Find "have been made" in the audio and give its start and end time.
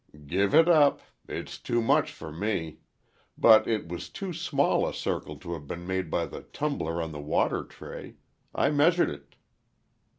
5.53-6.09